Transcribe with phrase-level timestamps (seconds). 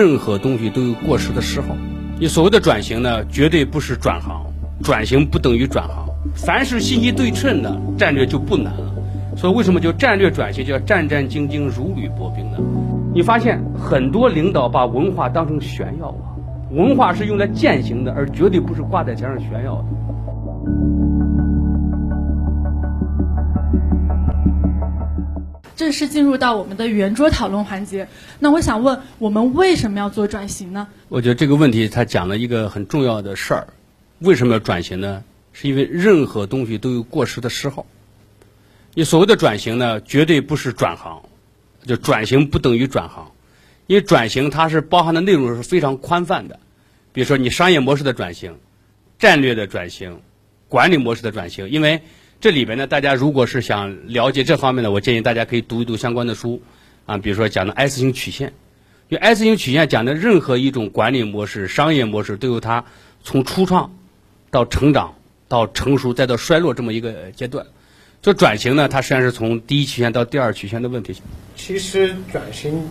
[0.00, 1.76] 任何东西都有过时的时候。
[2.18, 4.42] 你所谓的转型呢，绝对不是转行，
[4.82, 6.08] 转型不等于转行。
[6.34, 8.94] 凡是信息对称的战略就不难了。
[9.36, 12.56] 所以为什么叫战略转型，叫战战兢兢、如履薄冰呢？
[13.12, 16.32] 你发现很多领导把文化当成炫耀啊，
[16.70, 21.09] 文化是用来践行的，而绝对不是挂在墙上炫耀的。
[25.80, 28.06] 正式进入到我们的圆桌讨论环节。
[28.38, 30.88] 那我想问，我们为什么要做转型呢？
[31.08, 33.68] 我觉得这个问题他讲了一个很重要的事儿。
[34.18, 35.24] 为什么要转型呢？
[35.54, 37.86] 是因为任何东西都有过时的时候。
[38.92, 41.22] 你所谓的转型呢，绝对不是转行，
[41.86, 43.32] 就转型不等于转行，
[43.86, 46.60] 因为转型它是包含的内容是非常宽泛的。
[47.14, 48.58] 比如说你商业模式的转型、
[49.18, 50.20] 战略的转型、
[50.68, 52.02] 管理模式的转型，因为。
[52.40, 56.62] 这里边呢，大家如果是想了解这方面的，我建议大家可以读一读相关的书，
[57.04, 58.54] 啊，比如说讲的 S 型曲线，
[59.10, 62.86] 就 S 型曲线讲的任何一种管理模式、商业模式都有它
[63.22, 63.94] 从初创
[64.50, 65.16] 到成长
[65.48, 67.66] 到成熟再到衰落这么一个阶段。
[68.22, 71.20] 就转型呢，它实际上是从第一曲线到第二曲线的问题。
[71.56, 72.88] 其实转型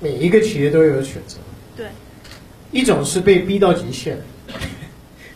[0.00, 1.36] 每一个企业都有选择，
[1.76, 1.86] 对，
[2.72, 4.18] 一种是被逼到极限。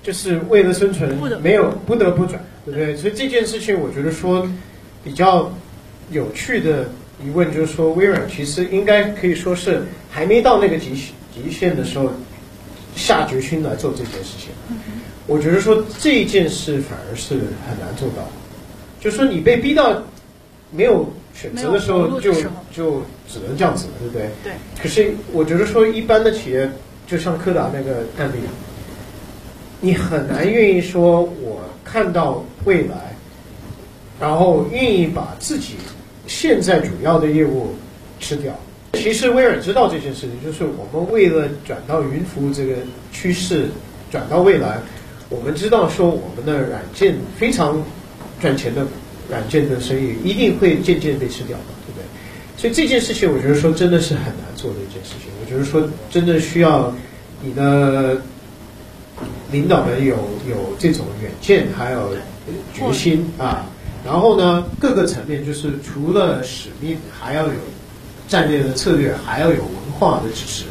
[0.03, 2.97] 就是为了生存，没有不得不转，对不对？
[2.97, 4.47] 所以这件事情，我觉得说
[5.03, 5.51] 比较
[6.11, 6.89] 有趣的
[7.25, 10.91] 疑问就是说，微软其实应该可以说是还没到那个极
[11.33, 12.11] 极限的时候
[12.95, 14.51] 下决心来做这件事情。
[15.27, 18.29] 我觉得说这件事反而是很难做到，
[19.01, 20.03] 就说你被逼到
[20.71, 22.33] 没有选择的时候，就
[22.73, 24.29] 就只能这样子了，对不对？
[24.43, 24.53] 对。
[24.81, 26.71] 可是我觉得说一般的企业，
[27.07, 28.41] 就像柯达那个案例。
[29.81, 33.15] 你很难愿意说，我看到未来，
[34.21, 35.77] 然后愿意把自己
[36.27, 37.75] 现在主要的业务
[38.21, 38.53] 吃掉。
[38.93, 42.75] 其实威尔知道这件事情，就是我们为了转到云服务这个
[43.13, 43.69] 趋势，
[44.11, 44.79] 转到未来，
[45.29, 47.83] 我们知道说我们的软件非常
[48.41, 48.85] 赚钱的
[49.31, 52.05] 软件的生意一定会渐渐被吃掉的，对不对？
[52.57, 55.31] 所以这件事情，我觉得说真的是很难做的一件事情。
[55.41, 56.95] 我觉得说真的需要
[57.41, 58.21] 你的。
[59.51, 60.15] 领导们有
[60.47, 62.11] 有这种远见，还有
[62.75, 63.67] 决心啊。
[64.05, 67.55] 然后呢，各个层面就是除了使命，还要有
[68.29, 70.65] 战略的策略，还要有文化的支持。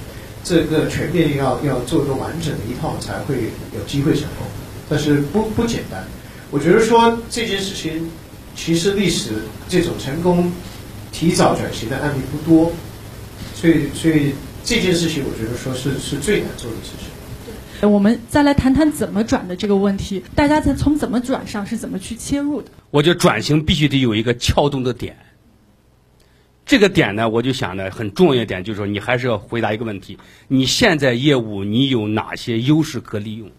[0.43, 3.35] 这个全面要要做一个完整的一套，才会
[3.73, 4.47] 有机会成功。
[4.87, 6.03] 但是不不简单。
[6.51, 8.09] 我觉得说这件事情，
[8.55, 9.31] 其实历史
[9.67, 10.51] 这种成功
[11.11, 12.71] 提早转型的案例不多，
[13.55, 14.33] 所以所以
[14.63, 17.09] 这件事情，我觉得说是是最难做的事情。
[17.85, 22.69] 我们再来谈谈怎么转的这个问题，大家在从怎么转上是怎么去切入的？
[22.91, 25.17] 我觉得转型必须得有一个撬动的点。
[26.65, 33.49] 这个点呢，我就想呢，很重要一点就是说，你还是要回答一个问题：你现在业务你有哪些优势可利用？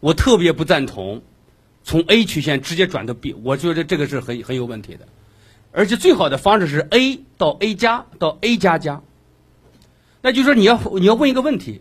[0.00, 1.20] 我特别不赞同
[1.82, 5.08] 从 A 曲线直接转到 B，我觉得这个是很很有问题的。
[5.72, 9.02] 而且最好的方式是 A 到 A 加到 A 加加。
[10.22, 11.80] 那就是说，你要你要问一个问题。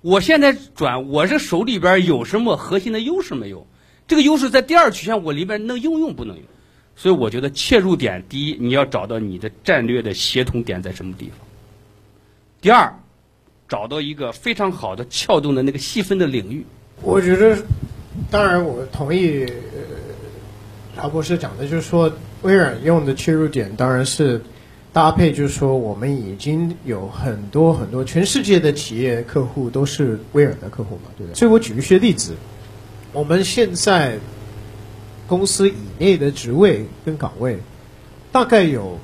[0.00, 3.66] 我现在转，我这手里边有什么核心的优势没有？
[4.06, 6.44] 这个优势在第二曲线我里边能应用不能用？
[6.94, 11.38] 所以我觉得切入点，第一你要找到你的战略的协同点在什么地方。
[12.60, 12.94] 第二，
[13.68, 16.64] 找到一个非常好的撬动的那个细分的领域。
[17.02, 17.58] 我觉得，
[18.30, 19.46] 当然我同意，
[20.96, 24.40] 曹博士讲的，就是说微软用的切入点当然是。
[24.90, 31.36] 搭配就是说，我们已经有很多很多全世界的企业客户都是威尔的客户嘛，对不对？
[31.38, 32.34] 所以我举一些例子，
[33.12, 34.18] 我们现在
[35.26, 37.58] 公司以内的职位跟岗位，
[38.32, 38.98] 大概有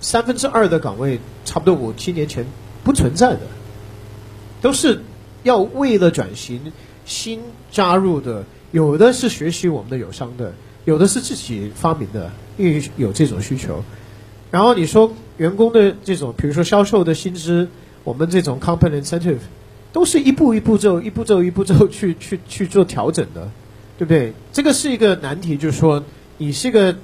[0.00, 2.46] 三分之二的岗位，差不多五七年前
[2.84, 3.40] 不存在的，
[4.62, 5.02] 都是
[5.42, 6.72] 要为了转型
[7.04, 7.40] 新
[7.72, 10.54] 加入的，有的是学习我们的友商的，
[10.84, 13.82] 有的是自己发明的，因为有这种需求。
[14.52, 17.66] 然后你说员工的这种，比如说销售的薪资，
[18.04, 19.38] 我们这种 company incentive，
[19.94, 23.50] 都是一步一步骤、一步骤一步骤去 去去做调整的，
[23.98, 24.34] 对不对？
[24.52, 26.04] 这个是一个难题，就是说
[26.36, 26.94] 你是一个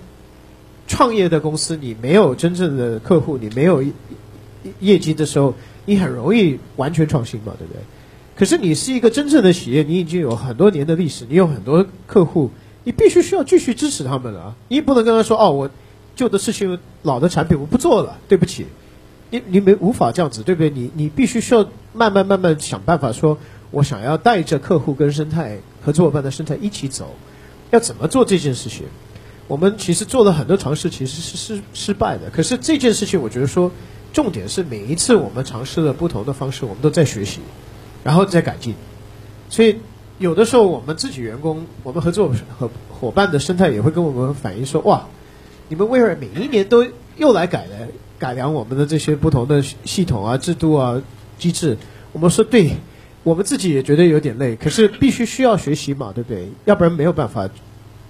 [0.86, 3.82] 创业的公司，你没有真正的客户，你没有
[4.80, 5.54] 业绩的时候，
[5.86, 7.80] 你很容易完全创新嘛，对不对？
[8.36, 12.50] 可是你是一个真正的企业，你已经有很多年的历史，你有很多客户，
[12.84, 14.54] 你必须需要继续支持他们了啊！
[14.68, 15.70] 你不能跟他说哦，我。
[16.18, 18.66] 旧的事情、老的产品我不做了，对不起，
[19.30, 20.68] 你你没无法这样子，对不对？
[20.68, 23.38] 你你必须需要慢慢慢慢想办法，说
[23.70, 27.14] 我想要带着客户跟生态合作伙伴的生态一起走，
[27.70, 28.86] 要怎么做这件事情？
[29.46, 32.28] 我们其实做了很多尝试，其实是失失败的。
[32.30, 33.70] 可是这件事情，我觉得说
[34.12, 37.40] 重点是每一次我们尝试了不同的方式，我们都在学习，
[38.02, 38.74] 然后再改进。
[39.48, 39.76] 所以
[40.18, 45.06] 有的时候我们自己员工，我们合作和伙伴的生态也会跟我们反映说：哇，
[45.68, 46.86] 你们微软每一年都
[47.16, 47.88] 又来改了
[48.18, 51.00] 改良我们的这些不同的系统啊、制度啊、
[51.38, 51.76] 机制。
[52.12, 52.72] 我们说对，
[53.22, 56.48] 我们自己也觉得有点累，可是必须需要学习嘛，对不对？
[56.64, 57.48] 要不然没有办法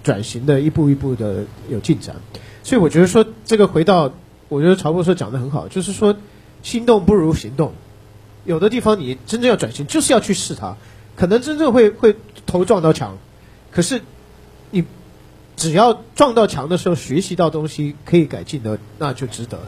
[0.03, 2.15] 转型的一步一步的有进展。
[2.63, 4.11] 所以我觉得说这个回到，
[4.47, 6.15] 我觉得曹博士讲的很好，就是说
[6.63, 7.73] 心动不如行动。
[8.45, 10.77] 有的地方你真正要转型，就是要去试它，
[11.15, 12.15] 可能真正会会
[12.45, 13.17] 头撞到墙，
[13.69, 14.01] 可是
[15.59, 19.59] 只要撞到墙的时候学习到东西可以改进的，那就值得。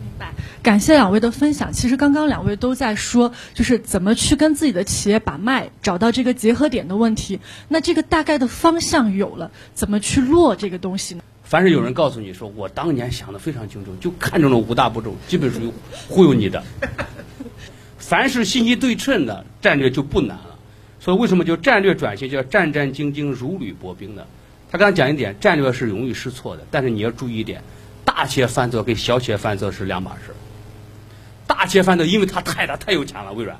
[0.00, 0.32] 明白，
[0.62, 1.70] 感谢两位的分享。
[1.70, 7.40] 其实刚刚两位都在说，就是怎么去跟自己的企业把脉，找到这个结合点的问题。
[7.68, 11.22] 那这个大概的方向有了，怎么去落这个东西呢？
[11.42, 15.70] 凡是有人告诉你说我当年想的非常清楚，就看中了五大步骤，基本属于
[16.08, 16.64] 忽悠你的。
[17.98, 20.56] 凡是信息对称的战略就不难了。
[21.00, 24.22] 所以为什么就战略转型叫战战兢兢、如履薄冰呢？
[24.74, 27.62] 他刚才讲一点，战略是容易失错的，但是你要注意一点，
[28.04, 30.34] 大企业犯错跟小企业犯错是两码事。
[31.46, 33.56] 大企业犯错，因为他太大太有钱了，微软，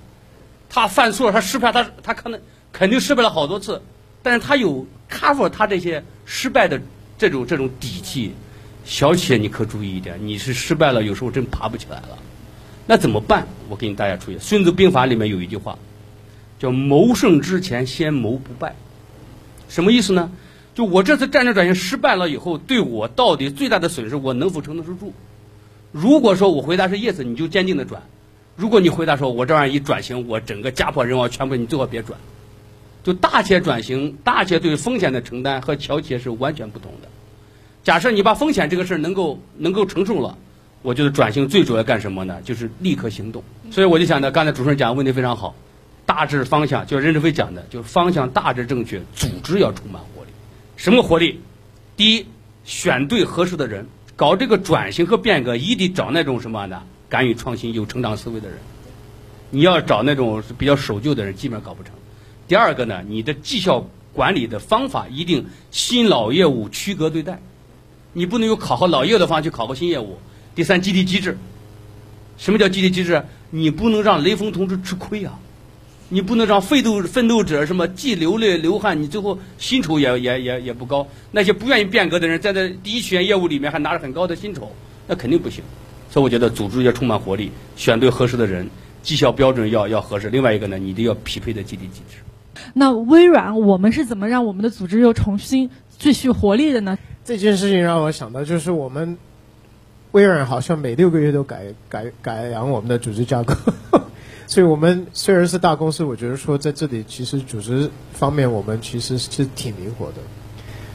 [0.68, 2.40] 他犯错他失败，他他可能
[2.72, 3.80] 肯定失败了好多次，
[4.24, 6.82] 但是他有 cover 他这些失败的。
[7.16, 8.34] 这种这种底气，
[8.84, 12.18] 小企业你可注意一点，你是失败了，有时候真爬不起来了。
[12.88, 13.46] 那怎么办？
[13.68, 15.78] 我给你大家注意，《孙子兵法》里面有一句话，
[16.58, 18.74] 叫“谋胜之前，先谋不败”。
[19.70, 20.28] 什么意思呢？
[20.74, 25.12] 就我这次战略转型失败了以后，对我到底最大的损失，我能否承得住？
[25.92, 28.00] 如果说我回答是 yes，你就坚定的转；
[28.56, 32.18] 如果你回答说我这玩意一转型，我整个家破人亡，全部你最好别转。
[33.04, 37.08] 就大企业转型，大企业对风险的承担和小企业是完全不同的。
[37.84, 40.36] 假设你把风险这个事儿能够能够承受了，
[40.82, 42.40] 我觉得转型最主要干什么呢？
[42.42, 43.44] 就是立刻行动。
[43.70, 45.54] 所以我就想呢，刚才主持人讲的问题非常好，
[46.04, 50.02] 大致方向就任正非讲的，就是方向大致正确，组织要充满。
[50.76, 51.40] 什么活力？
[51.96, 52.26] 第一，
[52.64, 53.86] 选对合适的人，
[54.16, 56.82] 搞这个转型和变革，一定找那种什么的？
[57.08, 58.58] 敢于创新、有成长思维的人。
[59.50, 61.92] 你要找那种比较守旧的人，基本上搞不成。
[62.48, 67.40] 第二个呢，你的绩效管理的方法一定新老业务区隔对待，
[68.12, 70.18] 你不能用考核老业务的方式去考核新业务。
[70.56, 71.38] 第三，激励机制，
[72.36, 73.24] 什么叫激励机制？
[73.50, 75.38] 你不能让雷锋同志吃亏啊，
[76.14, 81.04] 你不能让奋斗奋斗者什么既流泪流汗，你最后薪酬也也也也不高。
[81.32, 84.70] 那些不愿意变革的人，在这第一曲线业务里面还拿着很高的薪酬，
[85.08, 85.64] 那肯定不行。
[86.08, 88.70] 所以我觉得组织要充满活力，选对合适的人，
[89.02, 90.30] 绩效标准要要合适。
[90.30, 92.18] 另外一个呢，你得要匹配的激励机制。
[92.74, 95.68] 那微软，我们是怎么让我们的组织又重新
[95.98, 96.96] 继续活力的呢？
[97.24, 99.18] 这件事情让我想到，就是我们
[100.12, 103.52] 微软好像每六个月都改改改良我们的组织架构，
[104.46, 110.14] 所以我们虽然是大公司，我觉得说在这里其实组织方面我们其实是挺灵活的。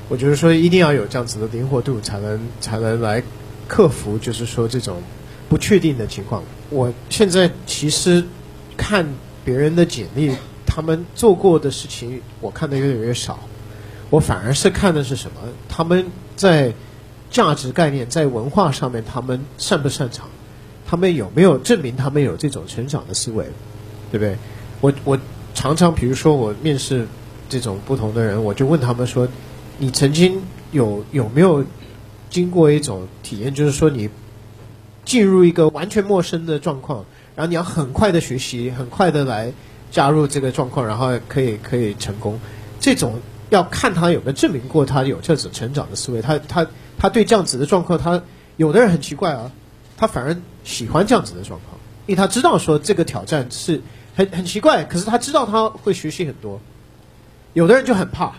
[0.08, 3.22] 我觉得说一定要有这样子的灵活度，才能才能来
[3.68, 5.02] 克服，就是说这种
[5.48, 6.44] 不确定的情况。
[6.70, 8.24] 我现在其实
[8.78, 9.06] 看
[9.44, 10.36] 别人的简历。
[10.72, 13.40] 他们做过的事情，我看的越来越少。
[14.12, 15.42] 我反而是看的是什么？
[15.68, 16.72] 他们在
[17.32, 20.30] 价值概念、在文化上面，他们擅不擅长？
[20.90, 23.46] 他们有没有证明他们有这种成长的思维？
[24.12, 24.36] 对不对？
[24.82, 25.20] 我我
[25.54, 27.06] 常常，比如说我面试
[27.48, 29.28] 这种不同的人，我就问他们说
[29.78, 30.42] ：“你曾经
[30.72, 31.64] 有有没有
[32.32, 33.54] 经过一种体验？
[33.54, 34.10] 就是说，你
[35.06, 37.06] 进入一个完全陌生的状况，
[37.36, 39.54] 然后你要很快的学习，很快的来。”
[39.92, 42.40] 加入这个状况，然后可以可以成功，
[42.80, 43.20] 这种
[43.50, 46.22] 要看他有没有证明过他有这种成长的思维。
[46.22, 46.68] 他他
[47.00, 48.22] 他对这样子的状况，他
[48.58, 49.52] 有的人很奇怪啊，
[49.98, 50.38] 他反而
[50.70, 53.82] 喜欢这样子的状况，因为他知道说这个挑战是
[54.16, 56.62] 很很奇怪，可是他知道他会学习很多。
[57.54, 58.34] 有的人就很怕，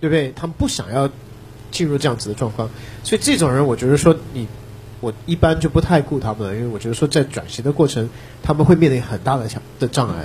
[0.00, 0.32] 对不对？
[0.34, 1.10] 他们不想要
[1.70, 2.70] 进入这样子的状况，
[3.04, 4.48] 所以这种人，我觉得说你
[5.00, 8.08] 我一般就不太顾他们了，因为我觉得说在转型的过程，
[8.42, 9.46] 他们会面临很大的
[9.78, 10.24] 的障碍。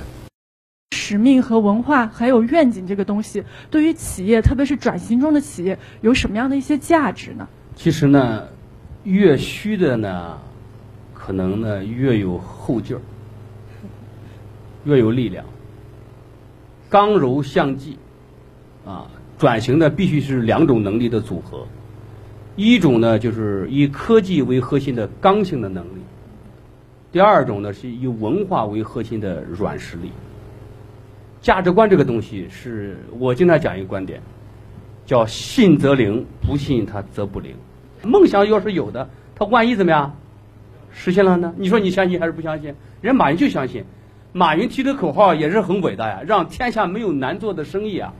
[0.96, 7.48] 使命和文化还有愿景这个东西，对于企业，特别是转型中的企业，有什么样的一些价值呢？
[7.76, 8.48] 其实呢，
[9.02, 10.38] 越虚的呢，
[11.24, 13.00] 可能呢越有后劲儿，
[14.84, 15.44] 越有力量。
[16.90, 17.96] 刚柔相济，
[18.84, 19.06] 啊，
[19.38, 21.64] 转型呢必须是两种能力的组合，
[22.56, 26.00] 一种呢就是以科技为核心的刚性的能力，
[27.12, 30.10] 第二种呢是以文化为核心的软实力。
[31.40, 34.20] 价值观这个东西，是我经常讲一个观点，
[35.06, 37.54] 叫信则灵，不信它则不灵。
[38.02, 40.12] 梦想要是有的，它万一怎么样？
[40.92, 41.54] 实现了呢？
[41.56, 42.74] 你说你相信还是不相信？
[43.00, 43.84] 人马云就相信，
[44.32, 48.12] 马云提的口号也是很伟大呀，让天下没有难做的生意啊。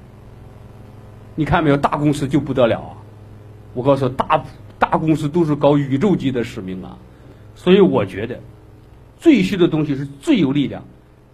[1.35, 2.93] 你看没有，大公司就不得了啊！
[3.75, 4.45] 我告诉大
[4.79, 6.99] 大公司都是搞宇宙级的使命啊，
[7.55, 8.41] 所以我觉得
[9.19, 10.85] 最虚的东西是最有力量，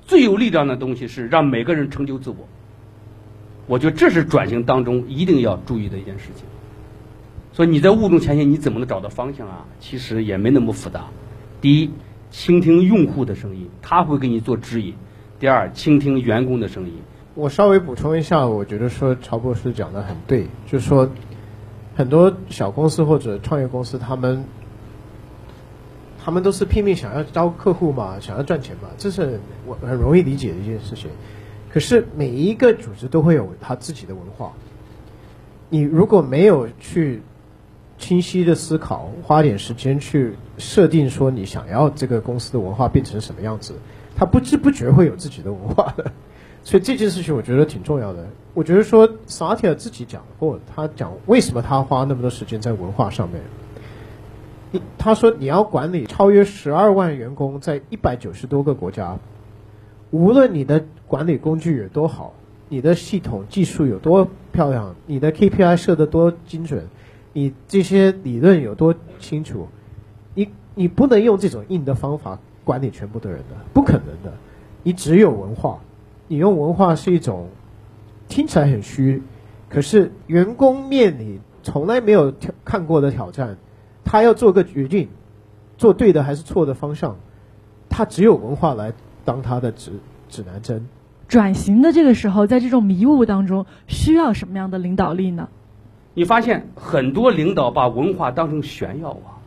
[0.03, 2.37] 最有力量的东西是让每个人成就自我。
[3.67, 6.45] 我觉得这是转型当中一定要注意的一件事情。
[7.53, 9.67] 所以你在误中前行，你怎么能找到方向啊？
[9.81, 11.07] 其实也没那么复杂。
[11.61, 11.91] 第一，
[12.31, 14.95] 倾听用户的声音，他会给你做指引；
[15.41, 16.95] 第二，倾听员工的声音。
[17.35, 21.09] 我稍微补充一下，我觉得说曹博士讲的很对，就是说
[21.95, 24.45] 很多小公司或者创业公司，他们
[26.23, 31.11] 他们都是拼命想要招客户嘛，想要赚钱嘛，这是我很容易理解的一件事情。
[31.71, 34.53] 可是每一个组织都会有他自己的文化，
[35.71, 37.23] 你如果没有去
[37.99, 43.75] 清晰的思考，花点时间去设定说你想要这个公司的文化变成什么样子，
[44.17, 46.13] 他不知不觉会有自己的文化的。
[46.65, 48.27] 所以这件事情我觉得挺重要的。
[48.53, 53.41] 我觉得说萨提尔自己讲过，他讲为什么他花那么多时间在文化上面。
[54.71, 59.19] 你他说你要管理超越十二万员工，在一百九十多个国家，
[60.11, 62.35] 无论你的管理工具有多好，
[62.69, 66.89] 你的系统技术有多漂亮，你的 KPI 设得多精准，
[67.39, 69.69] 你这些理论有多清楚，
[70.35, 74.33] 你你不能用这种硬的方法管理全部的人的，不可能的。
[74.83, 75.79] 你只有文化。
[76.27, 77.49] 你用文化是一种
[78.27, 79.23] 听起来很虚，
[79.71, 83.57] 可是员工面临从来没有挑看过的挑战，
[84.05, 85.09] 他要做个决定，
[85.77, 87.19] 做对的还是错的方向，
[87.89, 88.93] 他只有文化来
[89.25, 89.93] 当他的指
[90.29, 90.89] 指南针。
[91.29, 95.49] 转型的这个时候，在这种迷雾当中，需要什么样的领导力呢？
[96.19, 99.39] 你发现很多领导把文化当成炫耀啊，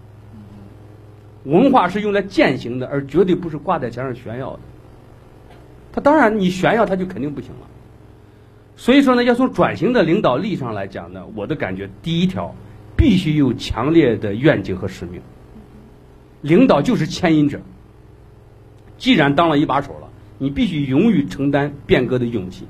[1.44, 4.60] 文化是用来践行的，而绝对不是挂在墙上炫耀的。
[5.92, 7.68] 他当然，你炫耀他就肯定不行了。
[8.78, 12.56] 所以说呢，要从转型的领导力上来讲呢，我的感觉第一条，
[12.96, 15.22] 必须有强烈的愿景和使命。
[16.40, 17.60] 领导就是牵引者。
[18.98, 22.66] 既然当了一把手了，你必须勇于承担变革的勇气。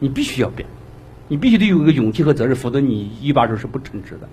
[0.00, 0.68] 你必须要变，
[1.30, 4.28] 你必须得有一个勇气和责任，否则你一把手是不称职的。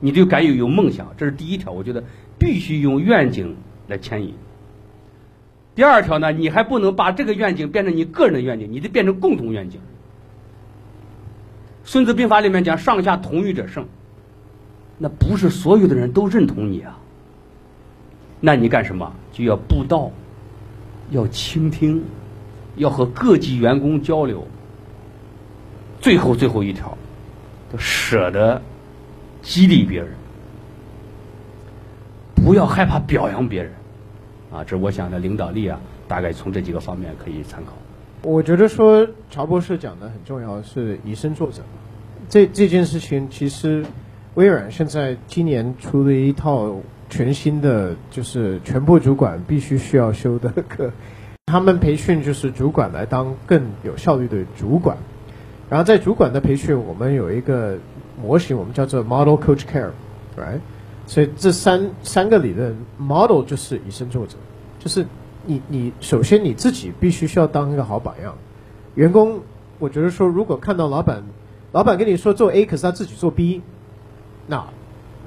[0.00, 1.70] 你得敢有有梦想，这是第一条。
[1.70, 2.02] 我觉得
[2.36, 3.54] 必须用愿景
[3.86, 4.34] 来牵引。
[5.76, 9.78] 第二条呢，你还不能把这个愿景变成你个人的愿景，你得变成共同愿景。
[11.84, 13.86] 孙子兵法里面讲“上下同欲者胜”，
[14.98, 16.98] 那不是所有的人都认同你啊。
[18.40, 19.14] 那你干什么？
[19.32, 20.10] 就要布道，
[21.12, 22.02] 要倾听，
[22.74, 24.44] 要和各级员工交流。
[26.00, 26.96] 最后最后一条，
[27.78, 28.62] 舍得
[29.42, 30.10] 激励别人，
[32.34, 33.72] 不要害怕表扬别人。
[34.52, 37.72] 啊，这我想的领导力啊，大概从这几个方面可以参考。
[38.22, 41.62] 我觉得说乔博士讲的很重要，是以身作则。
[42.28, 43.84] 这这件事情其实，
[44.34, 46.76] 微软现在今年出了一套
[47.10, 50.90] 全新的，就是全部主管必须需要修的课。
[51.46, 54.96] 他们培训就是主管来当更有效率的主管。
[55.68, 57.76] 然后在主管的培训，我们有一个
[58.22, 60.60] 模型，我们叫做 Model Coach Care，right？
[61.06, 64.36] 所以这三三个理论，model 就是以身作则，
[64.78, 65.06] 就是
[65.44, 68.34] 你你首先你自己必须需要当一个好榜样。
[68.94, 69.40] 员工，
[69.78, 71.22] 我觉得说，如果看到老板，
[71.72, 73.62] 老板跟你说做 A，可是他自己做 B，
[74.46, 74.64] 那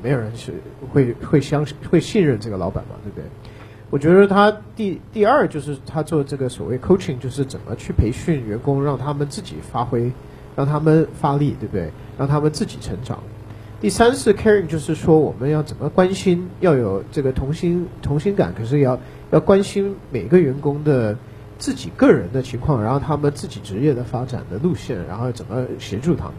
[0.02, 0.54] 没有人是
[0.92, 3.26] 会会相信会信任这个老板嘛，对不对？
[3.90, 10.12] 我觉得他第第二就是他做这个所谓 coaching，就是怎么去培训员工，让他们自己发挥，
[10.60, 11.90] 让他们发力，对不对？
[12.18, 13.18] 让他们自己成长。
[13.80, 19.00] 第三是 caring，就是说我们要怎么关心，要有这个同心同心感，可是要
[19.32, 21.18] 要关心每个员工的
[21.58, 26.36] 自己个人的情况，然后他们自己职业的发展的路线，然后怎么协助他们，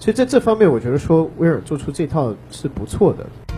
[0.00, 3.53] 所以在这方面，我觉得说威尔做出这套是不错的。